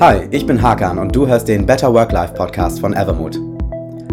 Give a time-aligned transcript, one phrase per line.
[0.00, 3.40] Hi, ich bin Hakan und du hörst den Better Work-Life Podcast von Evermood.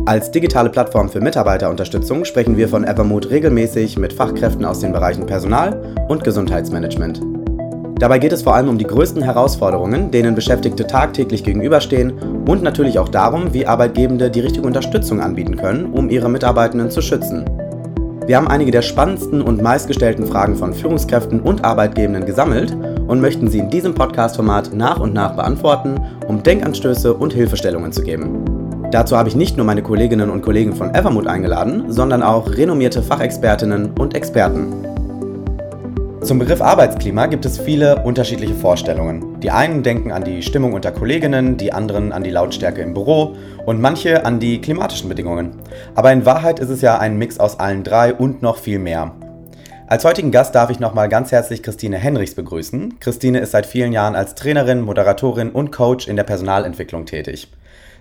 [0.08, 5.28] Als digitale Plattform für Mitarbeiterunterstützung sprechen wir von Evermood regelmäßig mit Fachkräften aus den Bereichen
[5.28, 7.22] Personal und Gesundheitsmanagement.
[8.00, 12.14] Dabei geht es vor allem um die größten Herausforderungen, denen Beschäftigte tagtäglich gegenüberstehen
[12.48, 17.04] und natürlich auch darum, wie Arbeitgebende die richtige Unterstützung anbieten können, um ihre Mitarbeitenden zu
[17.04, 17.46] schützen.
[18.26, 22.76] Wir haben einige der spannendsten und meistgestellten Fragen von Führungskräften und Arbeitgebenden gesammelt
[23.08, 28.02] und möchten sie in diesem Podcast-Format nach und nach beantworten, um Denkanstöße und Hilfestellungen zu
[28.02, 28.44] geben.
[28.92, 33.02] Dazu habe ich nicht nur meine Kolleginnen und Kollegen von Evermood eingeladen, sondern auch renommierte
[33.02, 34.74] Fachexpertinnen und Experten.
[36.26, 39.40] Zum Begriff Arbeitsklima gibt es viele unterschiedliche Vorstellungen.
[39.42, 43.36] Die einen denken an die Stimmung unter Kolleginnen, die anderen an die Lautstärke im Büro
[43.68, 45.52] und manche an die klimatischen Bedingungen.
[45.94, 49.12] Aber in Wahrheit ist es ja ein Mix aus allen drei und noch viel mehr.
[49.88, 53.00] Als heutigen Gast darf ich nochmal ganz herzlich Christine Henrichs begrüßen.
[53.00, 57.52] Christine ist seit vielen Jahren als Trainerin, Moderatorin und Coach in der Personalentwicklung tätig.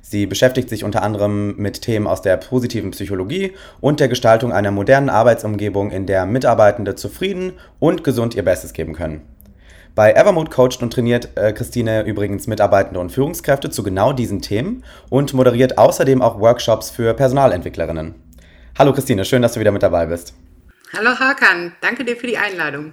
[0.00, 4.70] Sie beschäftigt sich unter anderem mit Themen aus der positiven Psychologie und der Gestaltung einer
[4.70, 9.20] modernen Arbeitsumgebung, in der Mitarbeitende zufrieden und gesund ihr Bestes geben können.
[9.94, 14.84] Bei Evermood coacht und trainiert äh, Christine übrigens Mitarbeitende und Führungskräfte zu genau diesen Themen
[15.10, 18.14] und moderiert außerdem auch Workshops für Personalentwicklerinnen.
[18.78, 20.34] Hallo Christine, schön, dass du wieder mit dabei bist.
[20.96, 22.92] Hallo Hakan, danke dir für die Einladung.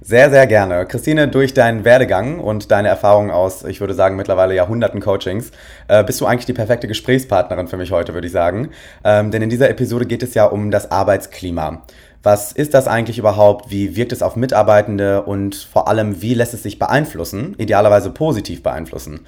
[0.00, 0.86] Sehr, sehr gerne.
[0.86, 5.50] Christine, durch deinen Werdegang und deine Erfahrungen aus, ich würde sagen, mittlerweile Jahrhunderten Coachings,
[5.88, 8.70] äh, bist du eigentlich die perfekte Gesprächspartnerin für mich heute, würde ich sagen.
[9.04, 11.82] Ähm, denn in dieser Episode geht es ja um das Arbeitsklima.
[12.22, 13.70] Was ist das eigentlich überhaupt?
[13.70, 15.22] Wie wirkt es auf Mitarbeitende?
[15.22, 17.54] Und vor allem, wie lässt es sich beeinflussen?
[17.58, 19.26] Idealerweise positiv beeinflussen.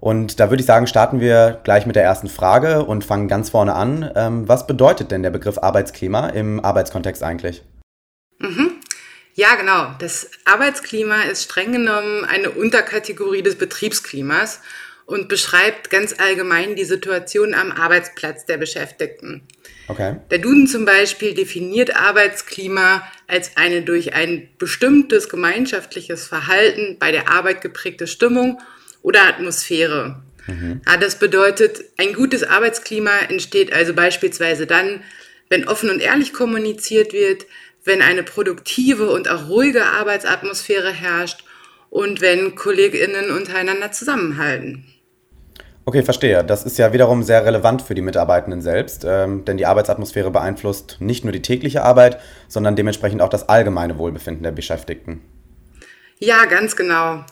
[0.00, 3.50] Und da würde ich sagen, starten wir gleich mit der ersten Frage und fangen ganz
[3.50, 4.10] vorne an.
[4.16, 7.62] Ähm, was bedeutet denn der Begriff Arbeitsklima im Arbeitskontext eigentlich?
[8.38, 8.72] Mhm.
[9.34, 9.94] Ja, genau.
[9.98, 14.60] Das Arbeitsklima ist streng genommen eine Unterkategorie des Betriebsklimas
[15.04, 19.42] und beschreibt ganz allgemein die Situation am Arbeitsplatz der Beschäftigten.
[19.88, 20.16] Okay.
[20.30, 27.28] Der Duden zum Beispiel definiert Arbeitsklima als eine durch ein bestimmtes gemeinschaftliches Verhalten bei der
[27.28, 28.60] Arbeit geprägte Stimmung
[29.02, 30.22] oder Atmosphäre.
[30.46, 30.80] Mhm.
[30.86, 35.02] Ja, das bedeutet, ein gutes Arbeitsklima entsteht also beispielsweise dann,
[35.48, 37.46] wenn offen und ehrlich kommuniziert wird,
[37.84, 41.44] wenn eine produktive und auch ruhige Arbeitsatmosphäre herrscht
[41.88, 44.84] und wenn Kolleginnen untereinander zusammenhalten.
[45.86, 46.44] Okay, verstehe.
[46.44, 50.98] Das ist ja wiederum sehr relevant für die Mitarbeitenden selbst, ähm, denn die Arbeitsatmosphäre beeinflusst
[51.00, 55.22] nicht nur die tägliche Arbeit, sondern dementsprechend auch das allgemeine Wohlbefinden der Beschäftigten.
[56.18, 57.24] Ja, ganz genau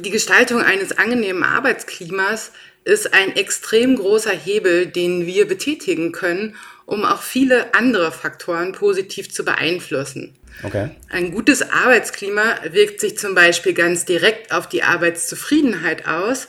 [0.00, 2.52] die Gestaltung eines angenehmen Arbeitsklimas
[2.84, 6.56] ist ein extrem großer Hebel, den wir betätigen können,
[6.86, 10.34] um auch viele andere Faktoren positiv zu beeinflussen.
[10.62, 10.90] Okay.
[11.08, 16.48] Ein gutes Arbeitsklima wirkt sich zum Beispiel ganz direkt auf die Arbeitszufriedenheit aus,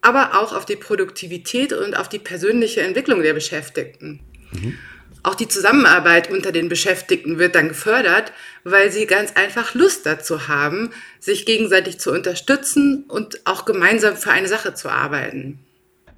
[0.00, 4.20] aber auch auf die Produktivität und auf die persönliche Entwicklung der Beschäftigten.
[4.52, 4.78] Mhm.
[5.28, 8.32] Auch die Zusammenarbeit unter den Beschäftigten wird dann gefördert,
[8.64, 10.88] weil sie ganz einfach Lust dazu haben,
[11.20, 15.58] sich gegenseitig zu unterstützen und auch gemeinsam für eine Sache zu arbeiten.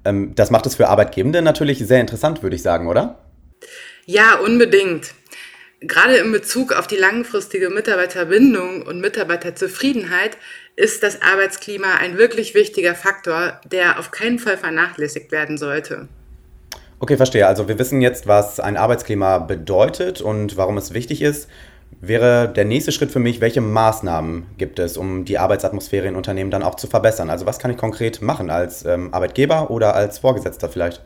[0.05, 3.19] Ähm, das macht es für Arbeitgebende natürlich sehr interessant, würde ich sagen, oder?
[4.05, 5.13] Ja, unbedingt.
[5.81, 10.37] Gerade in Bezug auf die langfristige Mitarbeiterbindung und Mitarbeiterzufriedenheit
[10.77, 16.07] ist das Arbeitsklima ein wirklich wichtiger Faktor, der auf keinen Fall vernachlässigt werden sollte.
[17.01, 17.47] Okay, verstehe.
[17.47, 21.49] Also wir wissen jetzt, was ein Arbeitsklima bedeutet und warum es wichtig ist.
[21.99, 26.51] Wäre der nächste Schritt für mich, welche Maßnahmen gibt es, um die Arbeitsatmosphäre in Unternehmen
[26.51, 27.31] dann auch zu verbessern?
[27.31, 31.01] Also was kann ich konkret machen als ähm, Arbeitgeber oder als Vorgesetzter vielleicht?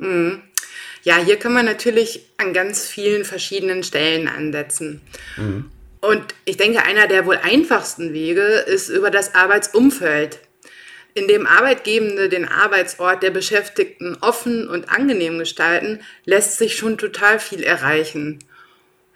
[0.00, 0.42] Mhm.
[1.04, 5.00] Ja, hier kann man natürlich an ganz vielen verschiedenen Stellen ansetzen.
[5.36, 5.70] Mhm.
[6.00, 10.40] Und ich denke, einer der wohl einfachsten Wege ist über das Arbeitsumfeld
[11.16, 17.62] indem Arbeitgebende den Arbeitsort der Beschäftigten offen und angenehm gestalten, lässt sich schon total viel
[17.62, 18.38] erreichen.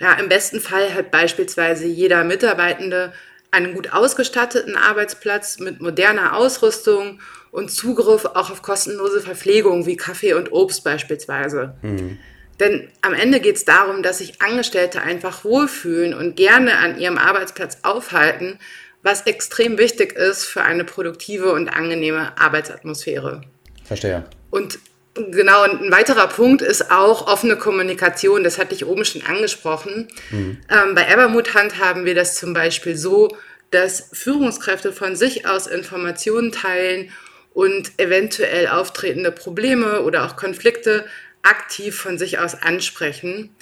[0.01, 3.13] Ja, im besten Fall hat beispielsweise jeder Mitarbeitende
[3.51, 7.21] einen gut ausgestatteten Arbeitsplatz mit moderner Ausrüstung
[7.51, 11.75] und Zugriff auch auf kostenlose Verpflegung wie Kaffee und Obst beispielsweise.
[11.83, 12.19] Mhm.
[12.61, 17.19] Denn am Ende geht es darum, dass sich Angestellte einfach wohlfühlen und gerne an ihrem
[17.19, 18.59] Arbeitsplatz aufhalten,
[19.03, 23.43] was extrem wichtig ist für eine produktive und angenehme Arbeitsatmosphäre.
[23.85, 24.25] Verstehe.
[24.51, 24.79] Und
[25.15, 28.45] genau, ein weiterer Punkt ist auch offene Kommunikation.
[28.45, 30.09] Das hatte ich oben schon angesprochen.
[30.31, 30.59] Mhm.
[30.69, 33.37] Ähm, bei Evermood haben wir das zum Beispiel so,
[33.71, 37.11] dass Führungskräfte von sich aus Informationen teilen
[37.55, 41.07] und eventuell auftretende Probleme oder auch Konflikte
[41.43, 43.55] aktiv von sich aus ansprechen.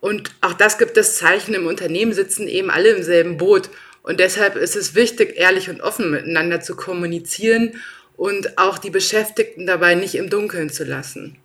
[0.00, 3.70] Und auch das gibt es Zeichen im Unternehmen, sitzen eben alle im selben Boot
[4.04, 7.72] Und deshalb ist es wichtig, ehrlich und offen miteinander zu kommunizieren
[8.16, 11.36] und auch die Beschäftigten dabei nicht im Dunkeln zu lassen.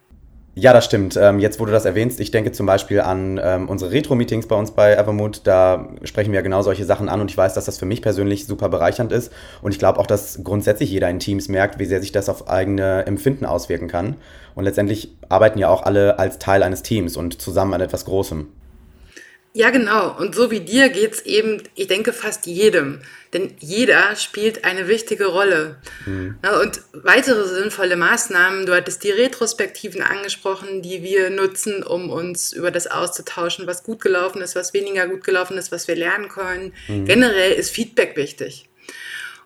[0.56, 1.15] Ja, das stimmt.
[1.15, 4.57] Ähm, jetzt, wo du das erwähnst, ich denke zum Beispiel an ähm, unsere Retro-Meetings bei
[4.57, 5.41] uns bei Evermood.
[5.45, 8.45] Da sprechen wir genau solche Sachen an und ich weiß, dass das für mich persönlich
[8.45, 9.31] super bereichernd ist.
[9.61, 12.50] Und ich glaube auch, dass grundsätzlich jeder in Teams merkt, wie sehr sich das auf
[12.50, 14.17] eigene Empfinden auswirken kann.
[14.53, 18.50] Und letztendlich arbeiten ja auch alle als Teil eines Teams und zusammen an etwas Großem.
[19.53, 20.15] Ja, genau.
[20.15, 23.01] Und so wie dir geht es eben, ich denke, fast jedem.
[23.33, 25.77] Denn jeder spielt eine wichtige Rolle.
[26.05, 26.37] Mhm.
[26.61, 32.69] Und weitere sinnvolle Maßnahmen, du hattest die Retrospektiven angesprochen, die wir nutzen, um uns über
[32.69, 36.73] das auszutauschen, was gut gelaufen ist, was weniger gut gelaufen ist, was wir lernen können.
[36.87, 37.05] Mhm.
[37.05, 38.69] Generell ist Feedback wichtig.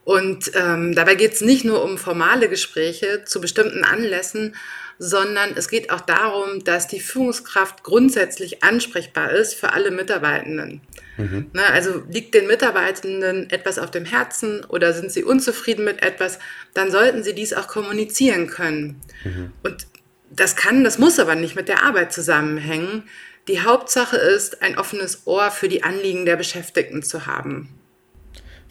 [0.03, 4.53] Und ähm, dabei geht es nicht nur um formale Gespräche zu bestimmten Anlässen,
[4.99, 10.81] sondern es geht auch darum, dass die Führungskraft grundsätzlich ansprechbar ist für alle Mitarbeitenden.
[11.17, 11.51] Mhm.
[11.53, 16.39] Ne, also liegt den Mitarbeitenden etwas auf dem Herzen oder sind sie unzufrieden mit etwas,
[16.73, 19.01] dann sollten sie dies auch kommunizieren können.
[19.23, 19.51] Mhm.
[19.63, 19.87] Und
[20.29, 23.03] das kann, das muss aber nicht mit der Arbeit zusammenhängen.
[23.47, 27.69] Die Hauptsache ist, ein offenes Ohr für die Anliegen der Beschäftigten zu haben.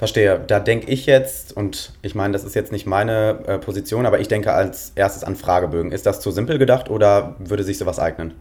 [0.02, 0.42] Verstehe.
[0.48, 4.18] Da denke ich jetzt, und ich meine, das ist jetzt nicht meine äh, Position, aber
[4.18, 5.92] ich denke als erstes an Fragebögen.
[5.92, 8.34] Ist das zu simpel gedacht oder würde sich sowas eignen?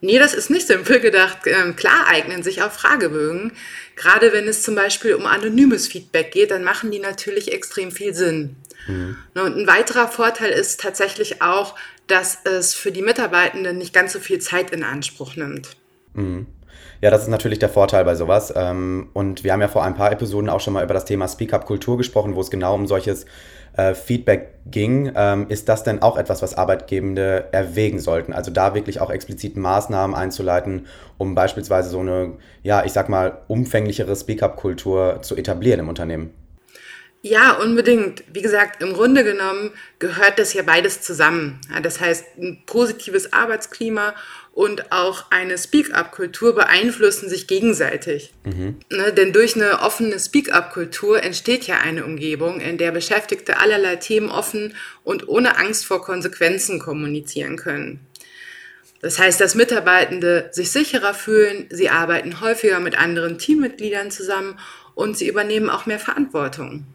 [0.00, 1.38] Nee, das ist nicht simpel gedacht.
[1.46, 3.52] Ähm, klar eignen sich auch Fragebögen.
[3.94, 8.12] Gerade wenn es zum Beispiel um anonymes Feedback geht, dann machen die natürlich extrem viel
[8.12, 8.56] Sinn.
[8.88, 9.16] Mhm.
[9.34, 11.76] Und ein weiterer Vorteil ist tatsächlich auch,
[12.08, 15.76] dass es für die Mitarbeitenden nicht ganz so viel Zeit in Anspruch nimmt.
[16.14, 16.48] Mhm.
[17.02, 18.52] Ja, das ist natürlich der Vorteil bei sowas.
[18.56, 21.28] Ähm, und wir haben ja vor ein paar Episoden auch schon mal über das Thema
[21.28, 23.26] Speak-up-Kultur gesprochen, wo es genau um solches
[23.76, 25.12] äh, Feedback ging.
[25.14, 28.32] Ähm, ist das denn auch etwas, was Arbeitgebende erwägen sollten?
[28.32, 30.86] Also da wirklich auch explizit Maßnahmen einzuleiten,
[31.18, 32.32] um beispielsweise so eine,
[32.62, 36.45] ja, ich sag mal, umfänglichere Speak-up-Kultur zu etablieren im Unternehmen?
[37.22, 38.22] Ja, unbedingt.
[38.32, 41.60] Wie gesagt, im Grunde genommen gehört das ja beides zusammen.
[41.72, 44.14] Ja, das heißt, ein positives Arbeitsklima
[44.52, 48.32] und auch eine Speak-up-Kultur beeinflussen sich gegenseitig.
[48.44, 48.76] Mhm.
[48.90, 54.30] Ne, denn durch eine offene Speak-up-Kultur entsteht ja eine Umgebung, in der Beschäftigte allerlei Themen
[54.30, 54.74] offen
[55.04, 58.00] und ohne Angst vor Konsequenzen kommunizieren können.
[59.02, 64.58] Das heißt, dass Mitarbeitende sich sicherer fühlen, sie arbeiten häufiger mit anderen Teammitgliedern zusammen
[64.94, 66.86] und sie übernehmen auch mehr Verantwortung.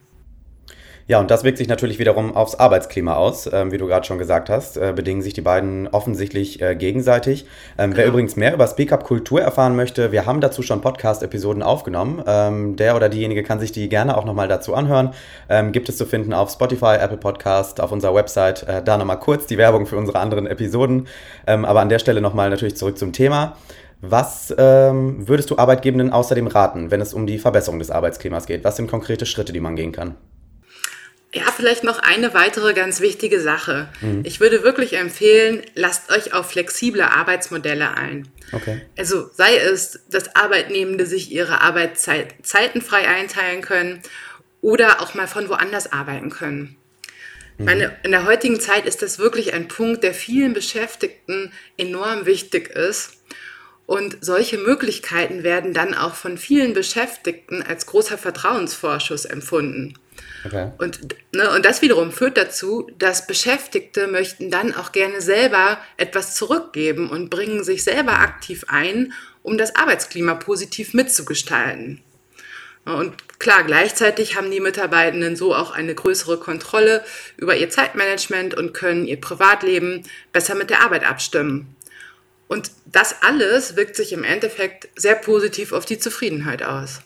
[1.12, 4.18] Ja, und das wirkt sich natürlich wiederum aufs Arbeitsklima aus, ähm, wie du gerade schon
[4.18, 4.78] gesagt hast.
[4.78, 7.46] Äh, bedingen sich die beiden offensichtlich äh, gegenseitig.
[7.78, 12.24] Ähm, wer übrigens mehr über Speak-Up-Kultur erfahren möchte, wir haben dazu schon Podcast-Episoden aufgenommen.
[12.26, 15.14] Ähm, der oder diejenige kann sich die gerne auch nochmal dazu anhören.
[15.50, 18.64] Ähm, gibt es zu finden auf Spotify, Apple Podcast, auf unserer Website.
[18.64, 21.08] Äh, da nochmal kurz die Werbung für unsere anderen Episoden.
[21.46, 23.58] Ähm, aber an der Stelle nochmal natürlich zurück zum Thema.
[24.00, 28.64] Was ähm, würdest du Arbeitgebenden außerdem raten, wenn es um die Verbesserung des Arbeitsklimas geht?
[28.64, 30.16] Was sind konkrete Schritte, die man gehen kann?
[31.34, 33.88] Ja, vielleicht noch eine weitere ganz wichtige Sache.
[34.02, 34.22] Mhm.
[34.26, 38.28] Ich würde wirklich empfehlen, lasst euch auf flexible Arbeitsmodelle ein.
[38.52, 38.82] Okay.
[38.98, 44.02] Also sei es, dass Arbeitnehmende sich ihre Arbeitszeiten frei einteilen können
[44.60, 46.76] oder auch mal von woanders arbeiten können.
[47.58, 47.66] Mhm.
[47.66, 52.70] Meine, in der heutigen Zeit ist das wirklich ein Punkt, der vielen Beschäftigten enorm wichtig
[52.70, 53.14] ist.
[53.86, 59.96] Und solche Möglichkeiten werden dann auch von vielen Beschäftigten als großer Vertrauensvorschuss empfunden.
[60.46, 60.72] Okay.
[60.78, 61.00] Und,
[61.34, 67.10] ne, und das wiederum führt dazu, dass Beschäftigte möchten dann auch gerne selber etwas zurückgeben
[67.10, 69.14] und bringen sich selber aktiv ein,
[69.44, 72.02] um das Arbeitsklima positiv mitzugestalten.
[72.84, 77.04] Und klar, gleichzeitig haben die Mitarbeitenden so auch eine größere Kontrolle
[77.38, 81.76] über ihr Zeitmanagement und können ihr Privatleben besser mit der Arbeit abstimmen.
[82.48, 87.02] Und das alles wirkt sich im Endeffekt sehr positiv auf die Zufriedenheit aus.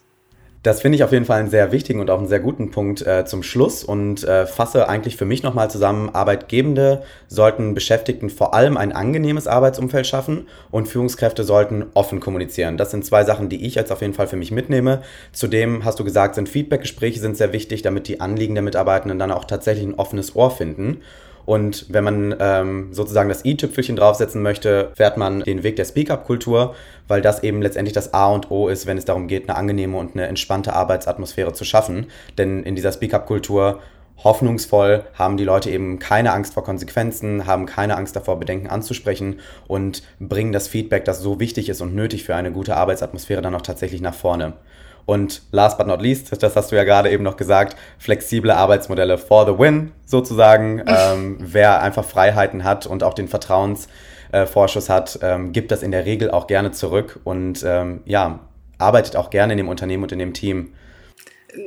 [0.65, 3.05] Das finde ich auf jeden Fall einen sehr wichtigen und auch einen sehr guten Punkt
[3.05, 8.55] äh, zum Schluss und äh, fasse eigentlich für mich nochmal zusammen, Arbeitgebende sollten Beschäftigten vor
[8.55, 12.77] allem ein angenehmes Arbeitsumfeld schaffen und Führungskräfte sollten offen kommunizieren.
[12.77, 15.03] Das sind zwei Sachen, die ich jetzt auf jeden Fall für mich mitnehme.
[15.33, 19.31] Zudem hast du gesagt, sind Feedbackgespräche sind sehr wichtig, damit die Anliegen der Mitarbeitenden dann
[19.31, 21.03] auch tatsächlich ein offenes Ohr finden.
[21.45, 26.75] Und wenn man ähm, sozusagen das i-Tüpfelchen draufsetzen möchte, fährt man den Weg der Speak-up-Kultur,
[27.07, 29.97] weil das eben letztendlich das A und O ist, wenn es darum geht, eine angenehme
[29.97, 32.07] und eine entspannte Arbeitsatmosphäre zu schaffen.
[32.37, 33.79] Denn in dieser Speak-up-Kultur
[34.23, 39.39] hoffnungsvoll haben die Leute eben keine Angst vor Konsequenzen, haben keine Angst davor, Bedenken anzusprechen
[39.67, 43.55] und bringen das Feedback, das so wichtig ist und nötig für eine gute Arbeitsatmosphäre, dann
[43.55, 44.53] auch tatsächlich nach vorne.
[45.05, 49.17] Und last but not least, das hast du ja gerade eben noch gesagt, flexible Arbeitsmodelle
[49.17, 50.83] for the win sozusagen.
[50.87, 56.05] ähm, wer einfach Freiheiten hat und auch den Vertrauensvorschuss hat, ähm, gibt das in der
[56.05, 58.39] Regel auch gerne zurück und ähm, ja,
[58.79, 60.73] arbeitet auch gerne in dem Unternehmen und in dem Team.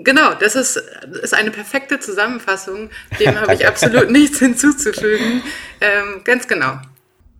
[0.02, 0.76] Genau, das ist,
[1.22, 2.90] ist eine perfekte Zusammenfassung.
[3.20, 5.42] Dem habe ich absolut nichts hinzuzufügen.
[5.80, 6.78] Ähm, ganz genau.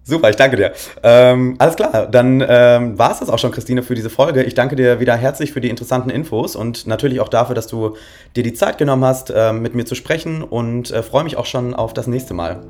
[0.09, 0.73] Super, ich danke dir.
[1.03, 4.43] Ähm, alles klar, dann ähm, war es das auch schon, Christine, für diese Folge.
[4.43, 7.95] Ich danke dir wieder herzlich für die interessanten Infos und natürlich auch dafür, dass du
[8.35, 11.45] dir die Zeit genommen hast, äh, mit mir zu sprechen und äh, freue mich auch
[11.45, 12.61] schon auf das nächste Mal.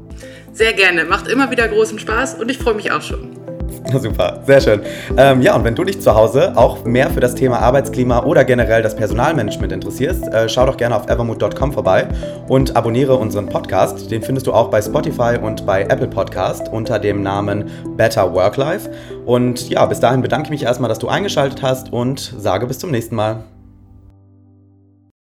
[0.52, 3.57] Sehr gerne, macht immer wieder großen Spaß und ich freue mich auch schon.
[4.00, 4.80] Super, sehr schön.
[5.16, 8.44] Ähm, ja, und wenn du dich zu Hause auch mehr für das Thema Arbeitsklima oder
[8.44, 12.08] generell das Personalmanagement interessierst, äh, schau doch gerne auf evermood.com vorbei
[12.48, 14.10] und abonniere unseren Podcast.
[14.10, 18.56] Den findest du auch bei Spotify und bei Apple Podcast unter dem Namen Better Work
[18.56, 18.90] Life.
[19.24, 22.78] Und ja, bis dahin bedanke ich mich erstmal, dass du eingeschaltet hast und sage bis
[22.78, 23.44] zum nächsten Mal.